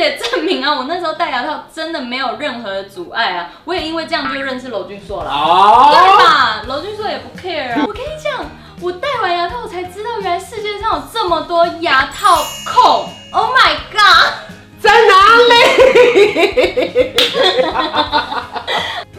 [0.00, 3.50] 也证明啊，我那时候戴牙套真的没有任何的阻碍啊。
[3.64, 6.62] 我也因为这样就认识娄俊硕了，哦、对吧？
[6.66, 7.84] 娄俊硕也不 care 啊。
[7.86, 8.44] 我跟你讲，
[8.80, 13.08] 我戴完牙套我才知道，原来世界上有这么多牙套控。
[13.32, 14.32] Oh my god，
[14.80, 15.54] 在哪里？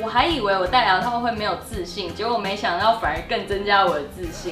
[0.04, 4.52] 我还以为我戴牙套会没有自信，结果我没想到反而更增加我的自信。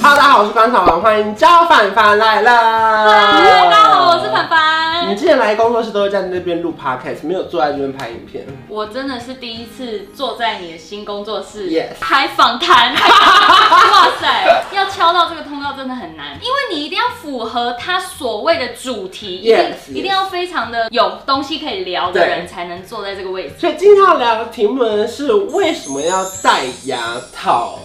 [0.00, 2.50] ！Hello，大家好，我是关韶文，欢迎焦凡凡来了。
[2.52, 5.10] 大家好，我是凡凡。
[5.10, 8.46] 你之前来工作室都会在那边录 podcast，没有坐在这边拍影片。
[8.68, 11.70] 我真的是第一次坐在你的新工作室
[12.00, 12.92] 拍访谈。
[12.94, 23.54] 哇塞，要敲到这个通告真的很难，因为你一定要符合他所谓的主题，Yes，一定要非常的有东西可以聊的人才能坐在这个位置。
[23.58, 26.98] 所以今天要聊的题目呢是为什么要戴牙
[27.34, 27.78] 套？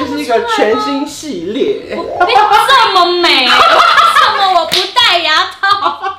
[0.00, 1.96] 这是一个全新系列。
[1.96, 6.16] 你这么美，为什么我不戴牙套？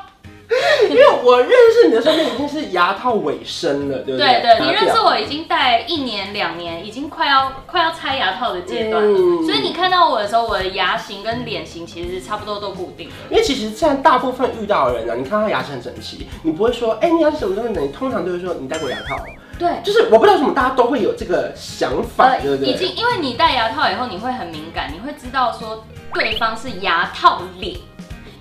[0.90, 4.42] 因为我认识你的时候，那已经是牙套尾声了，对不对？
[4.42, 9.18] 对对，你认识我已经戴一年两年，已经快要快要拆牙套的阶段了。
[9.18, 13.16] 嗯、所以你看到我的时候，我的牙型跟脸型其实差不多都固定了。
[13.30, 17.94] 因为其实现在大部分遇到的人啊，你看他牙齿很整齐，你不会说，哎、欸，你牙齿什么东西整齐？
[17.94, 19.16] 通常都会说你戴过牙套。
[19.62, 22.74] 对，就是我不知道为什么大家都会有这个想法，呃、对不对？
[22.74, 27.78] 已经因为你戴牙套以后，你会很敏感，你会知道说对方是牙套脸。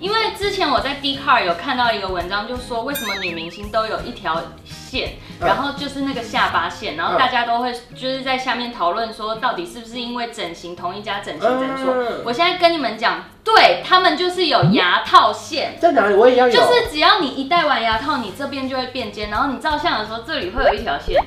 [0.01, 11.93] 因为之前我在 Dcard 有看到一个文章，就说为什么女明星都有一条线，然后就是那个下巴线，然后大家都会就是在下面讨论说，到底是不是因为整形同一家整形诊所？
[12.25, 16.15] 我现在跟你们讲，对，他们就是有牙套线，在哪里？
[16.15, 21.23] 我也要有，就是只要你一戴完牙套，你这边就会变尖，然后你照相的时候这里会有一条线。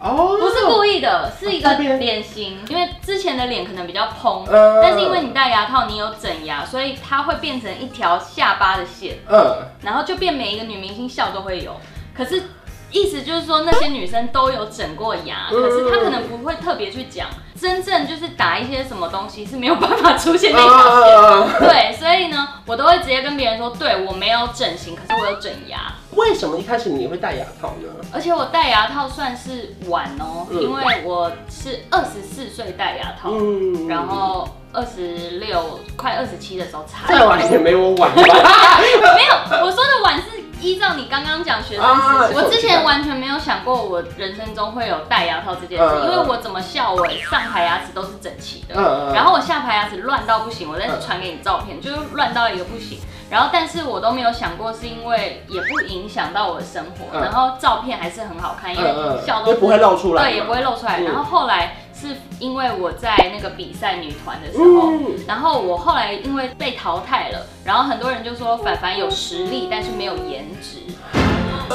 [0.00, 4.44] 哦，不是故意的，是一个脸型，因为之前的脸可能比较蓬，
[4.82, 11.74] 但是因为你戴牙套，你有整牙，所以它会变成一条下巴的线，嗯，然后就变每一个女明星笑都会有，
[12.16, 12.42] 可是
[12.90, 17.28] 意思就是说那些女生都有整过牙，可是她可能不会特别去讲。
[17.60, 25.92] 真正就是打一些什么东西是没有办法出现那条线， 对，所以呢，我都会直接跟别人说，对，我没有整形，可是我有整牙。
[26.14, 27.88] 为什么一开始你会戴牙套呢？
[28.12, 34.48] 而且我戴牙套算是晚哦，因为我是二十四岁戴牙套，嗯，然后
[34.78, 37.12] 二十六快二十七的时候才。
[37.12, 38.22] 再晚也没我晚吧？
[38.22, 40.38] 没有，我说的晚是。
[40.60, 48.74] 依照你刚刚讲学生时期，我之前完全没有想过我人生中会有戴牙套这件事，因为我怎么笑，我上排牙齿都是整齐的，
[49.14, 52.98] 然后我下排牙齿乱到不行，我再传给你照片，就是乱到一个不行，
[53.30, 58.90] 然后但是我都没有想过是因为也不影响到我的生活，然后照片还是很好看，因为
[59.24, 61.76] 笑都不会露出来，对，也不会露出来，然后后来。
[62.00, 64.92] 是因为我在那个比赛女团的时候，
[65.26, 70.78] 然后我后来因为被淘汰了，然后很多人就说凡凡有实力，但是没有颜值。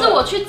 [0.02, 0.48] 是我去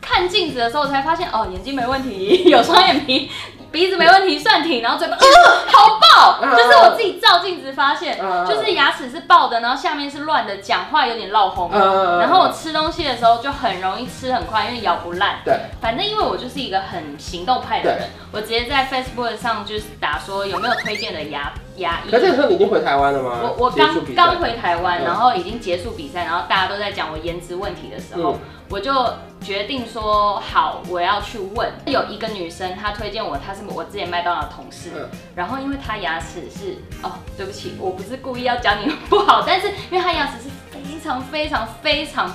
[0.00, 3.30] 看镜子的时候才发现，哦，眼睛没问题， 有双眼皮。
[3.70, 5.26] 鼻子没问题，算挺，然后嘴巴， 呃，
[5.66, 8.18] 好爆，就是我自己照镜子发现，
[8.48, 11.70] 就是牙齿是爆的，然后下面是乱的，讲话有点漏风，
[12.18, 15.40] 然后我吃东西的时候就很容易吃很快，因为咬不烂。
[15.44, 22.10] 对，反正因为我就是一个很行动派的人，我直接在 Facebook 上就是打说有没有推荐的牙牙医。
[22.10, 23.40] 可是这个时候你已经回台湾了吗？
[23.42, 28.38] 我我刚刚回台湾，然后已经结束比赛，然后大家都在讲我颜值问题的时候。
[28.70, 28.92] 我就
[29.40, 31.72] 决定说好，我要去问。
[31.86, 34.90] 有一个女生，她推荐我，她是我之前麦当劳同事。
[34.94, 42.30] 嗯、然后因为她牙齿是哦，对不起，我不是故意要讲你不好，但是因为她牙齿是非常非常非常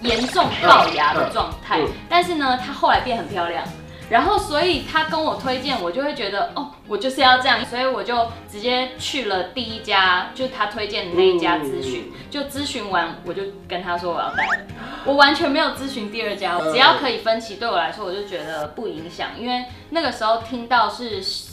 [0.00, 3.64] 严重龅牙的状态，但是呢，她后来变很漂亮。
[4.10, 12.12] 然后，所以他跟我推荐，我就会觉得哦，我就是要这样，所以我就直接去了第一家，就是他推荐的那一家咨询。
[12.30, 14.66] 就咨询完，我就跟他说我要戴了，
[15.04, 21.52] 我完全没有咨询第二家，只要可以分期，对我来说我就觉得不影响，因为那个时候听到是十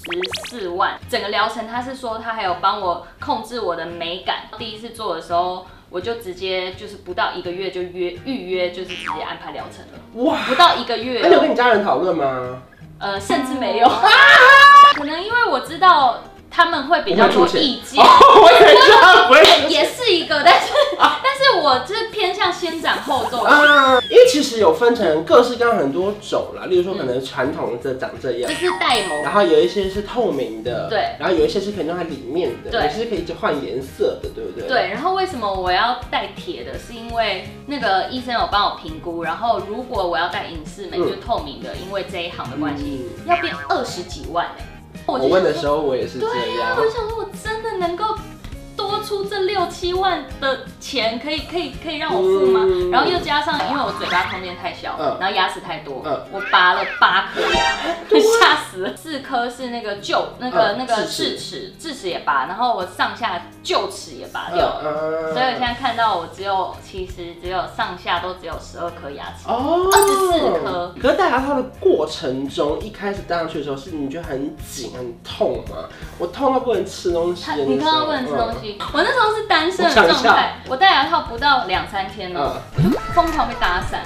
[0.50, 5.66] 四万，整个疗程他是说他还有帮我控制我的美感，第一次做的时候。
[5.90, 10.00] 我就直接就是不到一个月就约预约，就是直接安排疗程了。
[10.26, 11.20] 哇，不到一个月。
[11.22, 12.62] 那你有跟你家人讨论吗？
[13.00, 13.88] 呃，甚至没有。
[14.96, 18.04] 可能因为我知道他们会比较多意见。
[18.04, 18.08] 哦，
[18.42, 20.72] 我也知道， 也是一个，但是
[21.66, 34.68] 我是偏向先斩后奏啊，因为其实有分成各式各样很多种啦，例如说可能传统的长这样，就是带头，然后有一些是透明的，对，然后有一些是可以弄在里面的，对，有些是可以一直换颜色的，对不对？
[34.68, 36.78] 对，然后为什么我要戴铁的？
[36.78, 44.66] 是因为那个医生有帮我评估，然后如果我要戴隐适美，就是透明的，因为这一行的关系，要变二十几万哎。
[45.08, 48.16] 我问的时候我也是这样，对呀，我想说我真的能够。
[48.96, 52.62] 多出这六七万的钱，可以可以可以让我付吗？
[52.64, 57.60] 嗯、然后又加上，因为我嘴巴空间太小，嗯、然后牙齿太多，嗯、我拔了八颗牙，
[58.40, 58.78] 吓、啊、死。
[58.80, 58.96] 了。
[58.96, 64.80] 四颗是那个臼，那个、嗯、那个智齿，智齿也拔，然后我上下臼齿也拔掉。
[65.34, 70.94] 所以我现在看到我只有，其实只有上下都只有十二颗牙齿，哦，二十四颗。
[71.02, 75.90] 可是戴牙套的过程中，一开始戴上去的时候，是你觉得很紧很痛吗？
[76.20, 77.52] 我痛到不能吃东西。
[77.64, 78.78] 你痛到不能吃东西。
[78.94, 82.62] 我那时候是单身的状态，我戴牙套不到两三天了，
[83.16, 84.04] 疯狂被打散。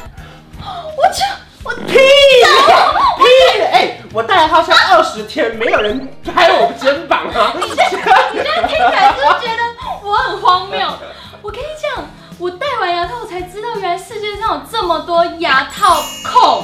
[0.97, 1.23] 我去，
[1.63, 3.97] 我屁屁哎！
[4.13, 7.53] 我戴牙套才二十天，没有人拍我肩膀啊！
[7.59, 9.61] 你现在你这听起来是不是觉得
[10.03, 10.87] 我很荒谬？
[11.41, 12.03] 我跟你讲，
[12.37, 16.58] 我戴完牙套我才知道，原来世界上有这么多牙套控。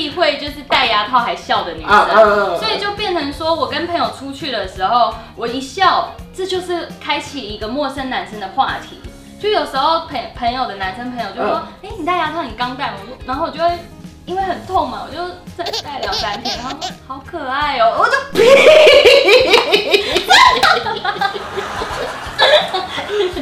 [0.00, 8.98] 是一个不避讳，就是戴牙套还笑的女生，所以就变成说我跟朋友出去的时候，我一笑，这就是开启一个陌生男生的话题。
[9.40, 12.94] 就有时候朋朋友的男生朋友就说：“哎、欸，你戴牙套，你刚戴吗？”
[13.26, 13.70] 然后我就会
[14.26, 15.26] 因为很痛嘛，我就
[15.56, 18.44] 再戴两三天，然后说好可爱哦、喔，我就屁。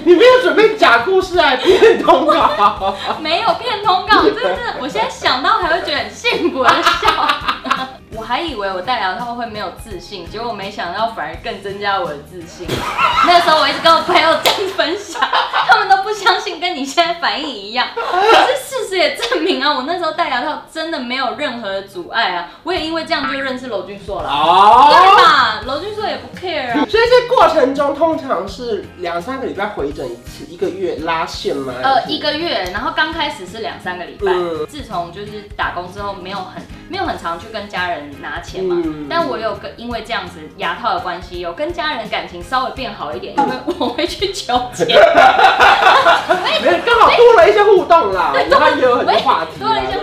[0.05, 1.57] 你没有准备假故事啊？
[1.57, 2.95] 骗通告？
[3.21, 7.89] 没有骗通告，真的，我现在想到还会觉得很幸福的笑。
[8.13, 12.67] 我还以为我戴牙套会没有自信，结果我没想到反而更增加我的自信。
[13.27, 15.21] 那时候我一直跟我朋友这样分享，
[15.69, 17.87] 他们都不相信，跟你现在反应一样。
[17.95, 18.57] 可是
[18.89, 22.49] 事实也证明啊，我那时候戴牙套真的没有任何的阻碍啊。
[22.63, 25.61] 我也因为这样就认识娄俊硕了，哦、对吧？
[25.67, 26.87] 娄俊硕也不 care 啊。
[26.89, 31.75] 所以这过程中通常是两三个礼拜回诊一次，一个月拉线吗？
[31.83, 37.99] 呃，一个月，然后刚开始是两三个礼拜，嗯、自从就是打工之后，没有很没有很常去跟家人。
[38.21, 44.87] 拿钱嘛，嗯、但我有跟因为这样子牙套的关系，有跟家人感情稍微变好一点，因为我会去求钱，
[46.63, 49.98] 没有刚好多了一些互动啦，然后也有很多话题，了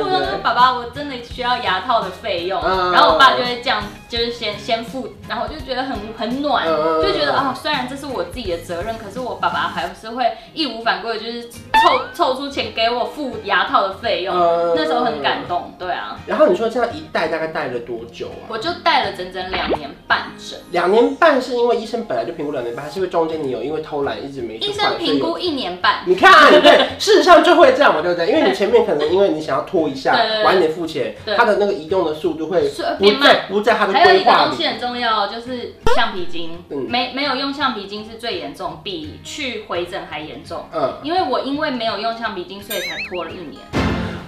[0.65, 16.17] 一些互动，说爸爸我真的需要牙套的费用，嗯、然后我爸就会这样，就是先先付，然后我就觉得很很暖，嗯、就觉得啊、哦，虽然这是我自己的责任，可是我爸爸还是会义无反顾的，就是凑凑出钱给我付牙套的费用，嗯、那时候很感动，对啊。
[16.25, 17.99] 然后你说这样一戴大概戴了多？
[18.13, 18.47] 久啊？
[18.47, 20.57] 我就戴了整整两年半整。
[20.71, 24.55] 两年半是因为医生本来就评估两年半，还是因为中间你有因为偷懒一直没？
[24.57, 26.01] 医生评估一年半。
[26.05, 28.27] 你看，对， 事实上就会这样嘛，对不对？
[28.27, 30.15] 因为你前面可能因为你想要拖一下，
[30.55, 32.69] 晚点付钱，它的那个移动的速度会
[32.99, 34.07] 变慢，不在它的规划里。
[34.07, 40.65] 还有一个东西很重要，就是橡皮筋，嗯没没有用橡皮筋是最严重，比去回诊还严重。
[40.73, 43.61] 嗯，因为我因为没有用橡皮筋，所以才拖了一年。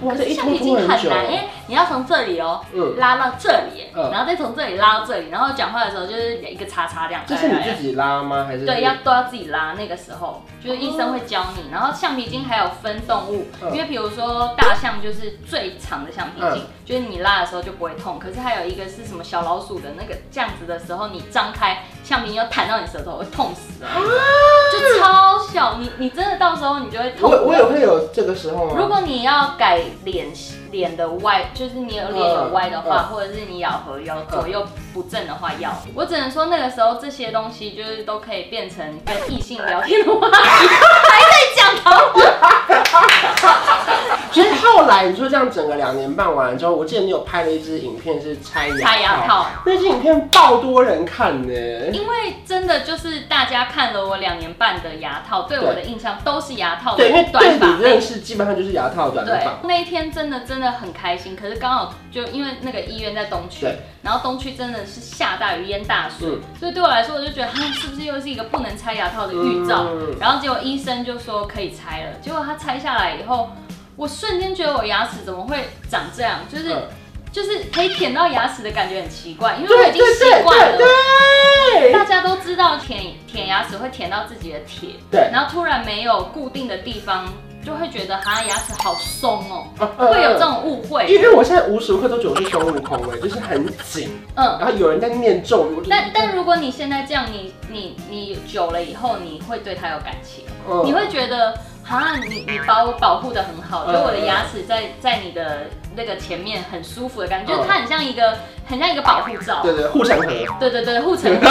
[0.02, 2.60] 哇，这橡皮筋很难，因为你要从这里哦，
[2.96, 7.22] 拉到这里，然后再从这里拉到这里，然后讲话的时候就是一个叉叉这样。
[7.26, 8.44] 这是你自己拉吗？
[8.46, 8.64] 还是？
[8.64, 9.72] 对，要都要自己拉。
[9.72, 18.18] 那个时候就是医生会教你，然后橡皮筋还有分动物，因为比如说大象就是最长的橡皮筋，就是你拉的时候就不会痛。
[18.18, 23.90] 可是还有一个是什么小老鼠的那个这样子的时候，你张开橡皮筋要弹到你舌头会痛死了，
[24.72, 25.76] 就超小。
[25.78, 27.30] 你你真的到时候你就会痛。
[27.30, 28.74] 我我也会有这个时候吗？
[28.78, 29.82] 如果你要改。
[30.04, 30.28] 脸
[30.70, 35.72] 脸的歪，就是你有脸有歪的话，或者是你咬合要左右不正的话，要。
[35.94, 42.20] 我只能说那个时候这些东西就是都可以变成跟异性聊天的话题， 还在讲桃花。
[44.32, 51.52] 其实后来你说这样整个两年半完了之后，我记得你有拍了一支影片是拆牙拆牙套，那支影片爆多人看呢。
[51.92, 57.38] 因为真的就是大家看了我两年半的牙套，对我的印象都是牙套的短发。
[57.40, 59.32] 对，因为对你认识基本上就是牙套短发。
[59.32, 69.86] 对，那一天真的真的很开心，可是刚好就因为那个医院在东区，对然后东区真的是下大雨淹大水，嗯、所以对我来说我就觉得，他是不是又是一个不能拆牙套的预兆？
[69.90, 73.50] 嗯、然后结果医生就说可以拆了，结果他拆下来以后。
[73.98, 76.38] 我瞬间觉得我牙齿怎么会长这样？
[76.50, 76.82] 就是、嗯、
[77.32, 80.78] 就是可以舔到牙齿的感觉很奇怪，因为我已经习惯了。
[81.92, 85.28] 大家都知道舔舔牙齿会舔到自己的铁，对。
[85.32, 87.28] 然后突然没有固定的地方。
[87.66, 91.06] 就会觉得好像牙齿好松哦、喔，啊、会有这种误会。
[91.06, 95.86] 因为我现在无时无刻都觉得我是孙悟空哎，就是很紧，嗯，然后有人在念咒语。
[95.90, 101.52] 但但如果你现在这样，你你你久了以后，你会对他有感情，嗯、你会觉得。
[101.88, 105.66] 啊，你你把我保护的很好，就我的牙齿在在你的
[105.96, 108.36] 那个前面很舒服的感觉，就是它很像一个
[108.68, 110.26] 很像一个保护罩，对对护城河，
[110.60, 111.48] 对对对护城河，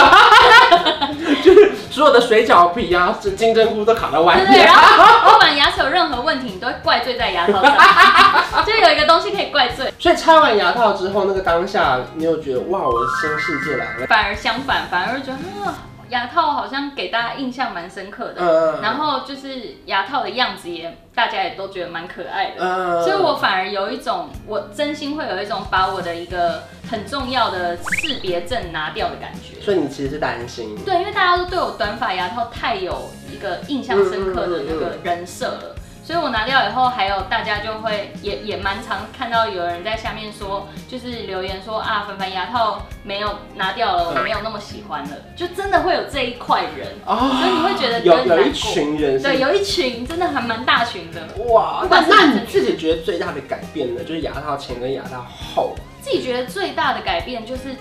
[1.42, 4.46] 就是所有的水饺皮啊、金针菇都卡在外面。
[4.46, 7.74] 对对，然后不管牙齿有任何问题，你都会怪罪在牙套上，
[8.64, 9.92] 就有一个东西可以怪罪。
[9.98, 14.06] 所以拆完牙套之后，那个当下你有觉得哇，我的新世界来了？
[14.06, 15.74] 反而相反，反而觉得啊。
[16.10, 29.60] 牙套好像给大家印象蛮深刻的，嗯、然后就是牙套的样子也大家也都觉得蛮可爱的，嗯、所以我反而有一种，我真心会有一种把我的一个很重要的识别证拿掉的感觉。
[29.60, 30.76] 所以你其实是担心？
[30.84, 35.74] 对，因为大家都对我短发牙套太有一个印象深刻的那个人设了。
[36.08, 51.20] 所以我拿掉以后，还有大家就会也也蛮常看到有人在下面说，就是留言说啊，凡凡牙套没有拿掉了，我没有那么喜欢了，就真的会有这一块人，哦、所以你会觉得有有一群人，对，有一群真的还蛮大群的，
[51.52, 51.86] 哇！
[51.90, 54.02] 那那你自己觉得最大的改变呢？
[54.02, 55.22] 就是牙套前跟牙套
[55.54, 57.76] 后，自己觉得最大的改变就是。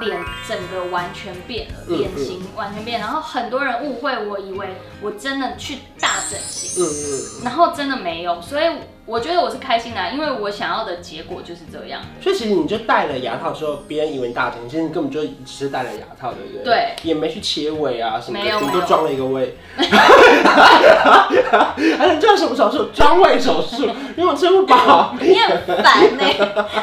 [0.00, 8.64] 脸整个完全变了，脸型完全变，然后很多人误会，我以为我真的去大整形，嗯嗯，然后真的没有，所以。
[9.04, 12.00] 我觉得我是开心的，啊，因为我想要的结果就是这样。
[12.22, 16.62] 所以其实你就戴了牙套之后，别人以为你大整形，其实你根本就只是戴了牙套，对不对？
[16.62, 16.94] 对。
[17.02, 19.56] 也没去切尾啊什么的，你都装了一个胃。
[21.98, 22.90] 还能叫什么手术？
[22.94, 23.86] 装胃手术？
[24.16, 25.16] 因为我吃不饱。
[25.20, 26.24] 你很烦呢。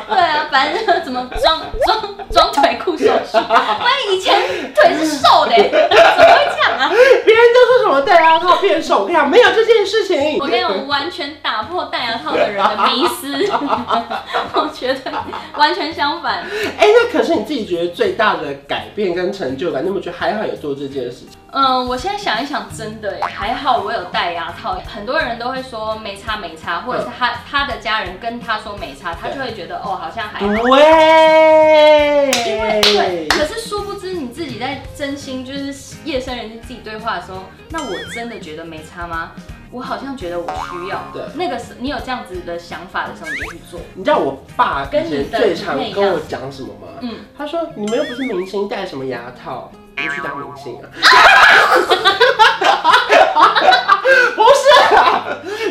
[0.09, 3.37] 对啊，反正 怎么装装装腿裤手术？
[3.37, 4.35] 我以前
[4.73, 6.89] 腿是瘦的，怎么会这样啊？
[7.25, 10.37] 别人都说什么戴牙套变瘦，我跟你讲，没有这件事情。
[10.39, 11.99] 我跟你讲，完全打破戴。
[11.99, 13.35] 牙套的人的迷思，
[14.53, 15.11] 我觉得
[15.55, 16.43] 完全相反。
[16.77, 21.37] 哎、欸，那可是你自己觉得最大的改变跟成就感，你有没有觉得还好有做这件事情？
[21.51, 24.77] 嗯，我现在想一想，真的还好我有戴牙套。
[24.87, 30.47] 很多人都会说没差没差，或者是他他的家人跟他说没差，他就会觉得哦好像还好。
[30.47, 30.61] 对，
[36.69, 39.31] 自己对话的时候，那我真的觉得没差吗？
[39.71, 43.79] 我好像觉得我需要，对，那个是你有这样子的想法的时候，你就去做。
[43.95, 46.87] 你知道我爸跟你最常跟我讲什么吗？
[47.01, 49.71] 嗯，他说你们又不是明星，戴什么牙套？
[49.97, 50.85] 你去当明星啊？
[54.35, 54.59] 不是
[54.95, 55.25] 啊，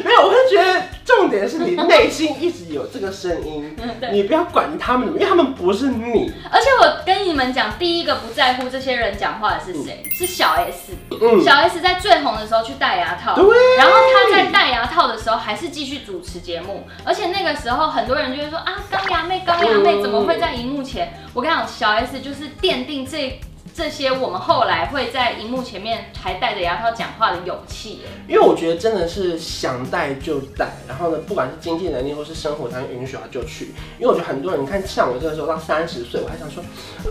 [0.05, 3.75] 没有，我会觉得重点是你内心一直有这个声音，
[4.12, 6.31] 你不要管他们，因为他们不是你。
[6.53, 10.03] 而且我跟你们讲，第一个不在乎这些人讲话的是谁？
[10.11, 10.93] 是小 S。
[11.11, 21.15] 嗯，小 S 在最红的时候去戴牙套，对，然后他在戴牙套的时候还是继续主持节目，而且那个时候很多人就会说啊，钢牙妹，钢牙妹怎么会在荧幕前？
[21.33, 23.41] 我跟你讲，小 S 就是奠定这。
[23.78, 33.66] 这些我们后来会在荧幕前面还戴着牙套讲话的勇气，因为我觉得真的是想戴就戴，然后呢，不管是经济能力或是生活条件允许啊就去。
[34.00, 36.61] 因为我觉得很多人，你看像我这个时候到三十岁，我还想说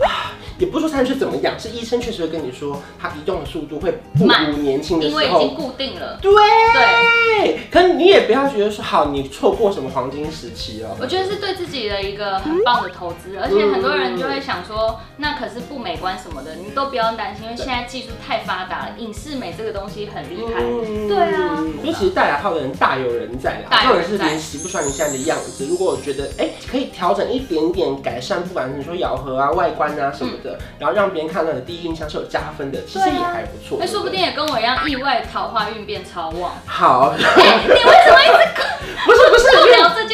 [0.06, 6.20] 啊，也不说三十岁怎么样，是医生确实会跟你说，他移动的速度会不如年轻的时候，因为已经固定了。
[6.22, 6.34] 对
[6.74, 10.98] 对，可是你也不要觉得说好，你错过什么黄金时期了。
[11.00, 16.57] 我觉得是对自己的一个很棒的投资，而且很多人就会想说，那可是不美观什么的。
[16.64, 20.62] 你都不要担心，因为现在技术太发达了，影视美这个东西很厉害。
[20.62, 25.66] 嗯、对啊，因为其实戴牙套的人大有人在啦，或者是你喜不喜欢你现在的样子。
[25.66, 33.78] 如果我觉得哎、欸、可以调整一点点改善，不管是你说咬合啊、外观啊什么的，嗯、然后让别人看到的第一印象是有加分的，其实也还不错。
[33.80, 36.54] 那、啊、说不定也跟我一样，意外桃花运变超旺。
[36.66, 37.18] 好，欸、
[37.64, 38.64] 你为什么一直？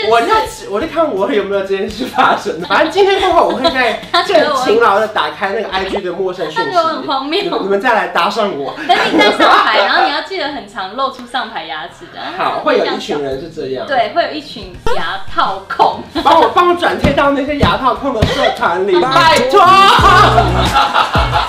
[0.09, 0.27] 我在
[0.69, 2.61] 我就看我有没有这件事发生。
[2.61, 6.71] 反正今天过后，我会在 更勤劳的打开那个 IG 的陌生讯息。
[6.71, 8.75] 很荒谬，你们再来搭上我。
[8.87, 12.19] 等你戴上牌，然后你要记得很长，露出上排牙齿的。
[12.37, 13.85] 好，会有一群人是这样。
[13.87, 19.61] 对，会有一群牙套控，帮我帮我转贴到那些牙套控的社团里， 拜托。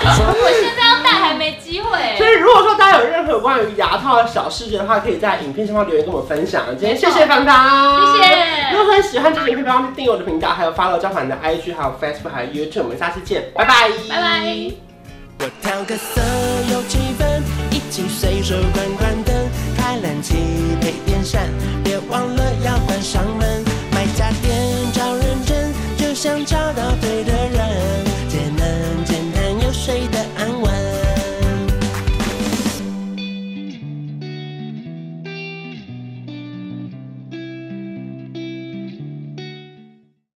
[0.07, 0.74] 我现在要戴
[1.35, 2.17] 还没机会。
[2.17, 6.65] 所以如果说大家有任何关于牙套的小事情的话，可以在影片下方留言跟我们分享。
[6.77, 8.35] 今天谢谢凡凡，谢谢。
[8.71, 12.83] 如果说喜欢这个影片，不要忘记订阅我的频道，还有 follow 焦凡的 IG，还有 Facebook，还有 YouTube。
[12.83, 14.71] 我们下次见，拜拜，拜拜。
[15.39, 16.21] 我调个色
[16.71, 17.25] 有气氛，
[17.69, 19.35] 一起随手关关灯，
[19.77, 20.35] 开冷气
[20.79, 21.43] 配电扇，
[21.83, 22.45] 别忘了。